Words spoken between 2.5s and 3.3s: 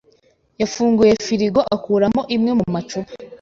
mu macupa.